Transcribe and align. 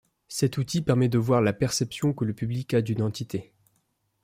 Cet 0.29 0.57
outil 0.57 0.81
permet 0.81 1.09
de 1.09 1.19
voir 1.19 1.43
la 1.43 1.53
perception 1.53 2.11
que 2.11 2.25
le 2.25 2.33
public 2.33 2.73
a 2.73 2.81
d'une 2.81 3.03
entité. 3.03 3.53